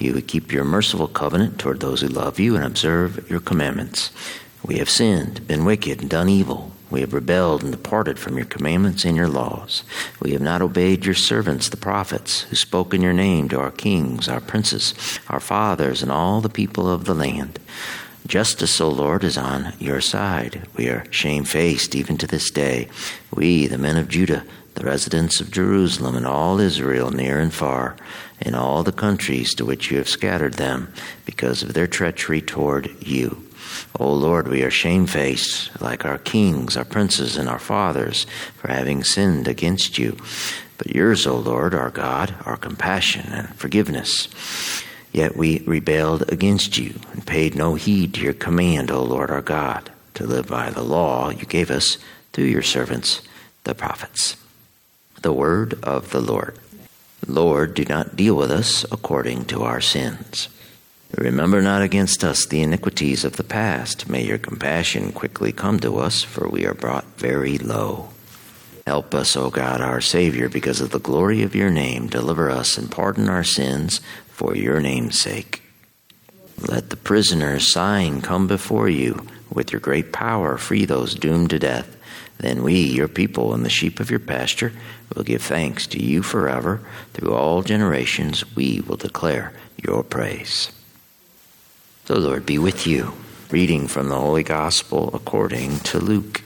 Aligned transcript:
you 0.00 0.14
would 0.14 0.26
keep 0.26 0.52
your 0.52 0.64
merciful 0.64 1.08
covenant 1.08 1.58
toward 1.58 1.80
those 1.80 2.00
who 2.00 2.08
love 2.08 2.40
you 2.40 2.56
and 2.56 2.64
observe 2.64 3.30
your 3.30 3.40
commandments. 3.40 4.10
We 4.64 4.78
have 4.78 4.90
sinned, 4.90 5.46
been 5.46 5.64
wicked, 5.64 6.00
and 6.00 6.10
done 6.10 6.28
evil. 6.28 6.72
We 6.90 7.00
have 7.02 7.14
rebelled 7.14 7.62
and 7.62 7.70
departed 7.70 8.18
from 8.18 8.36
your 8.36 8.46
commandments 8.46 9.04
and 9.04 9.16
your 9.16 9.28
laws. 9.28 9.84
We 10.20 10.32
have 10.32 10.40
not 10.40 10.60
obeyed 10.60 11.04
your 11.04 11.14
servants, 11.14 11.68
the 11.68 11.76
prophets, 11.76 12.42
who 12.42 12.56
spoke 12.56 12.92
in 12.92 13.00
your 13.00 13.12
name 13.12 13.48
to 13.50 13.60
our 13.60 13.70
kings, 13.70 14.28
our 14.28 14.40
princes, 14.40 14.94
our 15.28 15.40
fathers, 15.40 16.02
and 16.02 16.10
all 16.10 16.40
the 16.40 16.48
people 16.48 16.90
of 16.90 17.04
the 17.04 17.14
land. 17.14 17.60
Justice, 18.26 18.80
O 18.80 18.88
Lord, 18.88 19.24
is 19.24 19.38
on 19.38 19.72
your 19.78 20.00
side. 20.00 20.68
We 20.76 20.88
are 20.88 21.06
shamefaced 21.10 21.94
even 21.94 22.18
to 22.18 22.26
this 22.26 22.50
day. 22.50 22.88
We, 23.34 23.66
the 23.66 23.78
men 23.78 23.96
of 23.96 24.08
Judah, 24.08 24.44
the 24.80 24.86
residents 24.86 25.42
of 25.42 25.50
Jerusalem 25.50 26.16
and 26.16 26.26
all 26.26 26.58
Israel, 26.58 27.10
near 27.10 27.38
and 27.38 27.52
far, 27.52 27.96
in 28.40 28.54
all 28.54 28.82
the 28.82 28.90
countries 28.90 29.54
to 29.54 29.64
which 29.66 29.90
you 29.90 29.98
have 29.98 30.08
scattered 30.08 30.54
them, 30.54 30.90
because 31.26 31.62
of 31.62 31.74
their 31.74 31.86
treachery 31.86 32.40
toward 32.40 32.90
you. 33.06 33.46
O 33.98 34.10
Lord, 34.10 34.48
we 34.48 34.62
are 34.62 34.70
shamefaced, 34.70 35.82
like 35.82 36.06
our 36.06 36.16
kings, 36.16 36.78
our 36.78 36.86
princes, 36.86 37.36
and 37.36 37.46
our 37.46 37.58
fathers, 37.58 38.24
for 38.56 38.68
having 38.68 39.04
sinned 39.04 39.46
against 39.46 39.98
you. 39.98 40.16
But 40.78 40.94
yours, 40.94 41.26
O 41.26 41.36
Lord, 41.36 41.74
our 41.74 41.90
God, 41.90 42.34
our 42.46 42.56
compassion 42.56 43.30
and 43.32 43.54
forgiveness. 43.56 44.28
Yet 45.12 45.36
we 45.36 45.62
rebelled 45.66 46.32
against 46.32 46.78
you 46.78 46.98
and 47.12 47.26
paid 47.26 47.54
no 47.54 47.74
heed 47.74 48.14
to 48.14 48.22
your 48.22 48.32
command, 48.32 48.90
O 48.90 49.02
Lord 49.02 49.30
our 49.30 49.42
God, 49.42 49.90
to 50.14 50.24
live 50.24 50.46
by 50.46 50.70
the 50.70 50.82
law 50.82 51.28
you 51.28 51.44
gave 51.44 51.70
us 51.70 51.98
through 52.32 52.46
your 52.46 52.62
servants, 52.62 53.20
the 53.64 53.74
prophets. 53.74 54.39
The 55.22 55.32
word 55.32 55.78
of 55.82 56.10
the 56.10 56.20
Lord. 56.20 56.56
Lord, 57.26 57.74
do 57.74 57.84
not 57.84 58.16
deal 58.16 58.34
with 58.34 58.50
us 58.50 58.84
according 58.90 59.44
to 59.46 59.62
our 59.62 59.80
sins. 59.80 60.48
Remember 61.16 61.60
not 61.60 61.82
against 61.82 62.24
us 62.24 62.46
the 62.46 62.62
iniquities 62.62 63.24
of 63.24 63.36
the 63.36 63.44
past. 63.44 64.08
May 64.08 64.24
your 64.24 64.38
compassion 64.38 65.12
quickly 65.12 65.52
come 65.52 65.78
to 65.80 65.98
us, 65.98 66.22
for 66.22 66.48
we 66.48 66.64
are 66.64 66.74
brought 66.74 67.04
very 67.18 67.58
low. 67.58 68.10
Help 68.86 69.14
us, 69.14 69.36
O 69.36 69.50
God, 69.50 69.80
our 69.80 70.00
Savior, 70.00 70.48
because 70.48 70.80
of 70.80 70.90
the 70.90 70.98
glory 70.98 71.42
of 71.42 71.54
your 71.54 71.70
name. 71.70 72.06
Deliver 72.06 72.50
us 72.50 72.78
and 72.78 72.90
pardon 72.90 73.28
our 73.28 73.44
sins 73.44 74.00
for 74.28 74.56
your 74.56 74.80
name's 74.80 75.20
sake. 75.20 75.62
Let 76.66 76.90
the 76.90 76.96
prisoners 76.96 77.72
sighing 77.72 78.22
come 78.22 78.46
before 78.46 78.88
you. 78.88 79.26
With 79.52 79.72
your 79.72 79.80
great 79.80 80.12
power, 80.12 80.56
free 80.56 80.84
those 80.84 81.14
doomed 81.14 81.50
to 81.50 81.58
death. 81.58 81.96
Then 82.40 82.62
we, 82.62 82.74
your 82.80 83.08
people, 83.08 83.52
and 83.52 83.64
the 83.64 83.70
sheep 83.70 84.00
of 84.00 84.10
your 84.10 84.18
pasture, 84.18 84.72
will 85.14 85.24
give 85.24 85.42
thanks 85.42 85.86
to 85.88 86.02
you 86.02 86.22
forever. 86.22 86.80
Through 87.12 87.34
all 87.34 87.62
generations, 87.62 88.44
we 88.56 88.80
will 88.80 88.96
declare 88.96 89.52
your 89.76 90.02
praise. 90.02 90.72
The 92.06 92.18
Lord 92.18 92.46
be 92.46 92.58
with 92.58 92.86
you. 92.86 93.12
Reading 93.50 93.88
from 93.88 94.08
the 94.08 94.18
Holy 94.18 94.42
Gospel 94.42 95.10
according 95.12 95.80
to 95.80 95.98
Luke. 95.98 96.42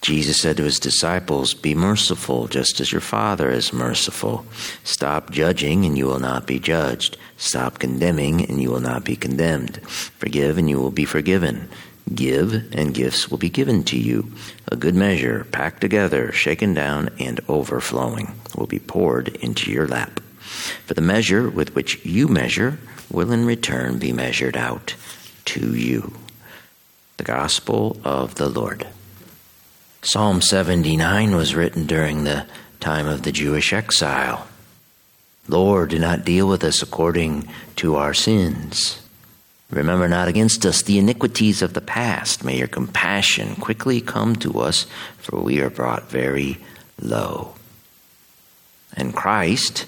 Jesus 0.00 0.40
said 0.40 0.56
to 0.56 0.64
his 0.64 0.78
disciples, 0.78 1.54
Be 1.54 1.74
merciful, 1.74 2.48
just 2.48 2.80
as 2.80 2.92
your 2.92 3.00
Father 3.00 3.50
is 3.50 3.72
merciful. 3.72 4.44
Stop 4.84 5.30
judging, 5.30 5.84
and 5.84 5.96
you 5.96 6.06
will 6.06 6.18
not 6.18 6.46
be 6.46 6.58
judged. 6.58 7.16
Stop 7.36 7.78
condemning, 7.78 8.44
and 8.44 8.60
you 8.60 8.70
will 8.70 8.80
not 8.80 9.04
be 9.04 9.16
condemned. 9.16 9.80
Forgive, 9.88 10.58
and 10.58 10.68
you 10.68 10.78
will 10.78 10.90
be 10.90 11.04
forgiven. 11.04 11.68
Give, 12.12 12.68
and 12.72 12.94
gifts 12.94 13.30
will 13.30 13.38
be 13.38 13.48
given 13.48 13.84
to 13.84 13.96
you. 13.96 14.32
A 14.70 14.76
good 14.76 14.94
measure, 14.94 15.46
packed 15.52 15.80
together, 15.80 16.32
shaken 16.32 16.74
down, 16.74 17.10
and 17.18 17.40
overflowing, 17.48 18.34
will 18.56 18.66
be 18.66 18.80
poured 18.80 19.28
into 19.36 19.70
your 19.70 19.86
lap. 19.86 20.20
For 20.86 20.94
the 20.94 21.00
measure 21.00 21.48
with 21.48 21.74
which 21.74 22.04
you 22.04 22.28
measure 22.28 22.78
will 23.10 23.32
in 23.32 23.46
return 23.46 23.98
be 23.98 24.12
measured 24.12 24.56
out 24.56 24.94
to 25.46 25.74
you. 25.74 26.12
The 27.16 27.24
Gospel 27.24 27.98
of 28.04 28.34
the 28.34 28.48
Lord. 28.48 28.86
Psalm 30.02 30.42
79 30.42 31.36
was 31.36 31.54
written 31.54 31.86
during 31.86 32.24
the 32.24 32.46
time 32.80 33.06
of 33.06 33.22
the 33.22 33.32
Jewish 33.32 33.72
exile. 33.72 34.48
Lord, 35.46 35.90
do 35.90 35.98
not 35.98 36.24
deal 36.24 36.48
with 36.48 36.64
us 36.64 36.82
according 36.82 37.48
to 37.76 37.94
our 37.94 38.12
sins 38.12 39.01
Remember 39.72 40.06
not 40.06 40.28
against 40.28 40.66
us 40.66 40.82
the 40.82 40.98
iniquities 40.98 41.62
of 41.62 41.72
the 41.72 41.80
past. 41.80 42.44
May 42.44 42.58
your 42.58 42.68
compassion 42.68 43.56
quickly 43.56 44.02
come 44.02 44.36
to 44.36 44.60
us, 44.60 44.86
for 45.16 45.40
we 45.40 45.62
are 45.62 45.70
brought 45.70 46.10
very 46.10 46.58
low. 47.00 47.54
And 48.94 49.16
Christ, 49.16 49.86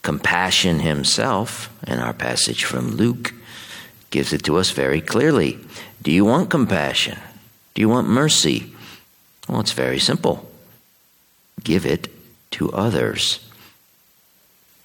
compassion 0.00 0.80
himself, 0.80 1.70
in 1.86 1.98
our 1.98 2.14
passage 2.14 2.64
from 2.64 2.92
Luke, 2.92 3.34
gives 4.08 4.32
it 4.32 4.42
to 4.44 4.56
us 4.56 4.70
very 4.70 5.02
clearly. 5.02 5.58
Do 6.02 6.10
you 6.10 6.24
want 6.24 6.48
compassion? 6.48 7.18
Do 7.74 7.82
you 7.82 7.90
want 7.90 8.08
mercy? 8.08 8.72
Well, 9.46 9.60
it's 9.60 9.72
very 9.72 9.98
simple. 9.98 10.50
Give 11.62 11.84
it 11.84 12.08
to 12.52 12.72
others. 12.72 13.46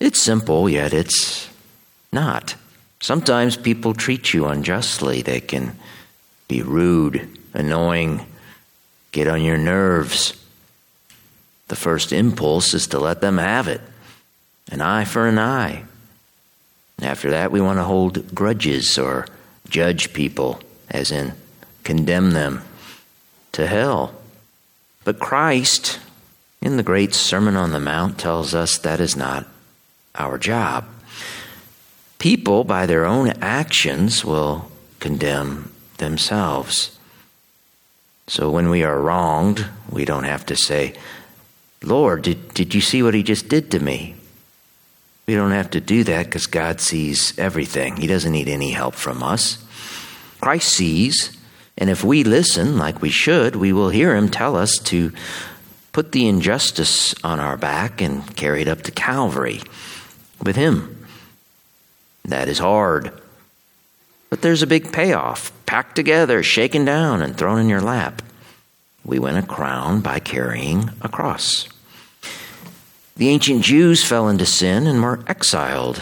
It's 0.01 0.21
simple, 0.21 0.69
yet 0.69 0.91
it's 0.91 1.47
not. 2.11 2.55
Sometimes 3.01 3.55
people 3.55 3.93
treat 3.93 4.33
you 4.33 4.45
unjustly. 4.45 5.21
They 5.21 5.39
can 5.39 5.77
be 6.47 6.61
rude, 6.61 7.37
annoying, 7.53 8.25
get 9.11 9.27
on 9.27 9.41
your 9.41 9.57
nerves. 9.57 10.33
The 11.69 11.75
first 11.75 12.11
impulse 12.11 12.73
is 12.73 12.87
to 12.87 12.99
let 12.99 13.21
them 13.21 13.37
have 13.37 13.67
it 13.67 13.81
an 14.71 14.81
eye 14.81 15.05
for 15.05 15.27
an 15.27 15.39
eye. 15.39 15.83
After 17.01 17.31
that, 17.31 17.51
we 17.51 17.61
want 17.61 17.79
to 17.79 17.83
hold 17.83 18.35
grudges 18.35 18.97
or 18.97 19.25
judge 19.69 20.13
people, 20.13 20.59
as 20.89 21.11
in 21.11 21.33
condemn 21.83 22.31
them 22.31 22.61
to 23.53 23.65
hell. 23.65 24.13
But 25.03 25.19
Christ, 25.19 25.99
in 26.61 26.77
the 26.77 26.83
great 26.83 27.13
Sermon 27.13 27.55
on 27.55 27.71
the 27.71 27.79
Mount, 27.79 28.19
tells 28.19 28.53
us 28.53 28.77
that 28.77 28.99
is 28.99 29.15
not 29.15 29.47
our 30.15 30.37
job. 30.37 30.85
People, 32.19 32.63
by 32.65 32.85
their 32.85 33.05
own 33.05 33.29
actions, 33.41 34.23
will 34.23 34.69
condemn 34.99 35.71
themselves. 35.97 36.97
So 38.27 38.51
when 38.51 38.69
we 38.69 38.83
are 38.83 38.99
wronged, 38.99 39.65
we 39.89 40.05
don't 40.05 40.25
have 40.25 40.45
to 40.47 40.55
say, 40.55 40.93
Lord, 41.81 42.21
did, 42.23 42.53
did 42.53 42.75
you 42.75 42.81
see 42.81 43.01
what 43.01 43.13
he 43.13 43.23
just 43.23 43.47
did 43.47 43.71
to 43.71 43.79
me? 43.79 44.15
We 45.25 45.35
don't 45.35 45.51
have 45.51 45.71
to 45.71 45.81
do 45.81 46.03
that 46.03 46.25
because 46.25 46.45
God 46.45 46.81
sees 46.81 47.37
everything. 47.39 47.95
He 47.95 48.07
doesn't 48.07 48.31
need 48.31 48.49
any 48.49 48.71
help 48.71 48.95
from 48.95 49.23
us. 49.23 49.63
Christ 50.41 50.69
sees, 50.69 51.37
and 51.77 51.89
if 51.89 52.03
we 52.03 52.23
listen 52.23 52.77
like 52.77 53.01
we 53.01 53.09
should, 53.09 53.55
we 53.55 53.71
will 53.71 53.89
hear 53.89 54.15
him 54.15 54.29
tell 54.29 54.55
us 54.55 54.77
to 54.85 55.13
put 55.93 56.11
the 56.11 56.27
injustice 56.27 57.15
on 57.23 57.39
our 57.39 57.57
back 57.57 58.01
and 58.01 58.35
carry 58.35 58.61
it 58.61 58.67
up 58.67 58.81
to 58.83 58.91
Calvary 58.91 59.61
with 60.43 60.55
him. 60.55 60.98
That 62.29 62.47
is 62.47 62.59
hard. 62.59 63.11
But 64.29 64.41
there's 64.41 64.61
a 64.61 64.67
big 64.67 64.91
payoff 64.91 65.51
packed 65.65 65.95
together, 65.95 66.43
shaken 66.43 66.85
down, 66.85 67.21
and 67.21 67.35
thrown 67.35 67.59
in 67.59 67.69
your 67.69 67.81
lap. 67.81 68.21
We 69.03 69.17
win 69.17 69.35
a 69.35 69.43
crown 69.43 70.01
by 70.01 70.19
carrying 70.19 70.91
a 71.01 71.09
cross. 71.09 71.67
The 73.17 73.29
ancient 73.29 73.63
Jews 73.63 74.03
fell 74.03 74.29
into 74.29 74.45
sin 74.45 74.85
and 74.85 75.01
were 75.01 75.19
exiled. 75.27 76.01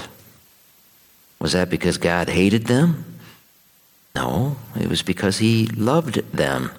Was 1.40 1.54
that 1.54 1.70
because 1.70 1.98
God 1.98 2.28
hated 2.28 2.66
them? 2.66 3.06
No, 4.16 4.58
it 4.76 4.88
was 4.90 5.04
because 5.04 5.38
He 5.38 5.68
loved 5.68 6.16
them 6.34 6.72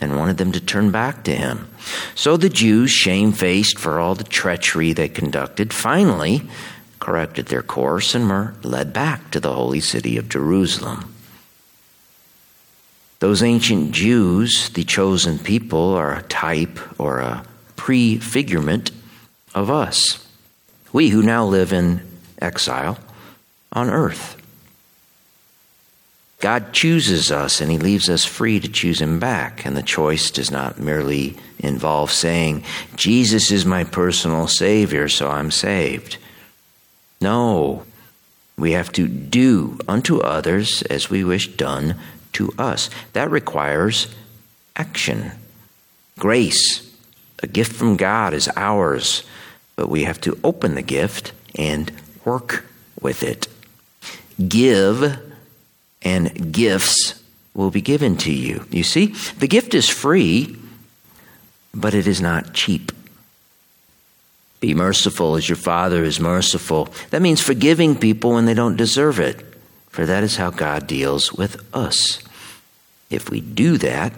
and 0.00 0.16
wanted 0.16 0.38
them 0.38 0.52
to 0.52 0.60
turn 0.60 0.90
back 0.90 1.22
to 1.24 1.34
Him. 1.34 1.68
So 2.14 2.36
the 2.36 2.48
Jews, 2.48 2.90
shamefaced 2.90 3.78
for 3.78 4.00
all 4.00 4.14
the 4.14 4.24
treachery 4.24 4.92
they 4.92 5.08
conducted, 5.08 5.72
finally 5.72 6.42
corrected 6.98 7.46
their 7.46 7.62
course 7.62 8.14
and 8.14 8.28
were 8.28 8.54
led 8.62 8.92
back 8.92 9.30
to 9.30 9.40
the 9.40 9.52
holy 9.52 9.80
city 9.80 10.16
of 10.16 10.28
Jerusalem. 10.28 11.14
Those 13.20 13.42
ancient 13.42 13.92
Jews, 13.92 14.70
the 14.70 14.84
chosen 14.84 15.38
people, 15.38 15.94
are 15.94 16.14
a 16.14 16.22
type 16.22 16.78
or 17.00 17.18
a 17.18 17.44
prefigurement 17.76 18.90
of 19.54 19.70
us. 19.70 20.24
We 20.92 21.08
who 21.08 21.22
now 21.22 21.44
live 21.44 21.72
in 21.72 22.00
exile 22.40 22.98
on 23.72 23.90
earth. 23.90 24.36
God 26.40 26.72
chooses 26.72 27.32
us 27.32 27.60
and 27.60 27.70
He 27.70 27.78
leaves 27.78 28.08
us 28.08 28.24
free 28.24 28.60
to 28.60 28.68
choose 28.68 29.00
Him 29.00 29.18
back. 29.18 29.66
And 29.66 29.76
the 29.76 29.82
choice 29.82 30.30
does 30.30 30.50
not 30.50 30.78
merely 30.78 31.36
involve 31.58 32.12
saying, 32.12 32.62
Jesus 32.94 33.50
is 33.50 33.66
my 33.66 33.82
personal 33.82 34.46
Savior, 34.46 35.08
so 35.08 35.28
I'm 35.28 35.50
saved. 35.50 36.18
No, 37.20 37.84
we 38.56 38.72
have 38.72 38.92
to 38.92 39.08
do 39.08 39.78
unto 39.88 40.18
others 40.18 40.82
as 40.82 41.10
we 41.10 41.24
wish 41.24 41.56
done 41.56 41.96
to 42.34 42.52
us. 42.58 42.90
That 43.12 43.30
requires 43.30 44.14
action. 44.76 45.32
Grace, 46.18 46.92
a 47.42 47.46
gift 47.46 47.72
from 47.72 47.96
God, 47.96 48.34
is 48.34 48.50
ours, 48.56 49.22
but 49.76 49.88
we 49.88 50.04
have 50.04 50.20
to 50.22 50.38
open 50.42 50.74
the 50.74 50.82
gift 50.82 51.32
and 51.54 51.92
work 52.24 52.64
with 53.00 53.22
it. 53.22 53.48
Give 54.48 55.18
and 56.02 56.52
gifts 56.52 57.22
will 57.54 57.70
be 57.70 57.80
given 57.80 58.16
to 58.18 58.32
you. 58.32 58.66
You 58.70 58.84
see, 58.84 59.06
the 59.38 59.48
gift 59.48 59.74
is 59.74 59.88
free, 59.88 60.56
but 61.74 61.94
it 61.94 62.06
is 62.06 62.20
not 62.20 62.54
cheap. 62.54 62.92
Be 64.60 64.74
merciful 64.74 65.36
as 65.36 65.48
your 65.48 65.56
Father 65.56 66.02
is 66.02 66.18
merciful. 66.18 66.88
That 67.10 67.22
means 67.22 67.40
forgiving 67.40 67.96
people 67.96 68.32
when 68.32 68.46
they 68.46 68.54
don't 68.54 68.76
deserve 68.76 69.20
it, 69.20 69.44
for 69.88 70.04
that 70.06 70.24
is 70.24 70.36
how 70.36 70.50
God 70.50 70.86
deals 70.86 71.32
with 71.32 71.62
us. 71.74 72.22
If 73.10 73.30
we 73.30 73.40
do 73.40 73.78
that, 73.78 74.12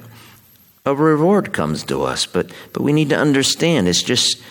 a 0.86 0.94
reward 0.94 1.52
comes 1.52 1.84
to 1.84 2.02
us, 2.02 2.26
but, 2.26 2.50
but 2.72 2.82
we 2.82 2.92
need 2.92 3.10
to 3.10 3.18
understand 3.18 3.86
it's 3.86 4.02
just 4.02 4.42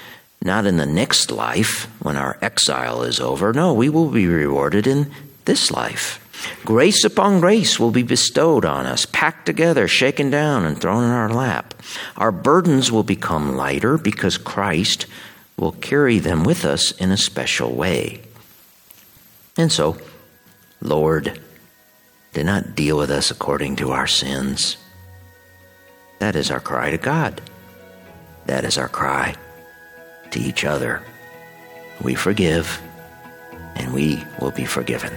not 0.44 0.66
in 0.66 0.78
the 0.78 0.86
next 0.86 1.32
life 1.32 1.86
when 2.02 2.16
our 2.16 2.38
exile 2.42 3.04
is 3.04 3.20
over. 3.20 3.52
No, 3.52 3.74
we 3.74 3.90
will 3.90 4.10
be 4.10 4.28
rewarded 4.28 4.88
in 4.88 5.12
this 5.46 5.72
life. 5.72 6.26
Grace 6.64 7.04
upon 7.04 7.42
grace 7.42 7.80
will 7.80 7.92
be 7.92 8.04
bestowed 8.04 8.64
on 8.64 8.86
us, 8.86 9.06
packed 9.06 9.46
together, 9.46 9.88
shaken 9.88 10.30
down, 10.30 10.64
and 10.64 10.80
thrown 10.80 11.04
in 11.04 11.10
our 11.10 11.30
lap. 11.30 11.74
Our 12.16 12.32
burdens 12.32 12.92
will 12.92 13.04
become 13.04 13.58
lighter 13.58 13.98
because 13.98 14.38
Christ 14.38 15.06
will 15.60 15.74
carry 15.74 16.20
them 16.20 16.44
with 16.44 16.66
us 16.66 16.92
in 16.92 17.12
a 17.12 17.18
special 17.18 17.72
way. 17.72 18.22
And 19.58 19.72
so, 19.72 19.98
Lord, 20.82 21.40
do 22.34 22.44
not 22.44 22.76
deal 22.76 22.98
with 22.98 23.12
us 23.12 23.32
according 23.32 23.76
to 23.78 23.92
our 23.92 24.08
sins. 24.08 24.78
That 26.20 26.36
is 26.36 26.52
our 26.52 26.60
cry 26.60 26.92
to 26.92 26.98
God. 26.98 27.42
That 28.46 28.64
is 28.64 28.78
our 28.78 28.88
cry 28.88 29.36
to 30.32 30.40
each 30.40 30.64
other. 30.64 31.02
We 32.02 32.16
forgive, 32.16 32.82
and 33.76 33.94
we 33.94 34.24
will 34.40 34.52
be 34.52 34.66
forgiven. 34.66 35.14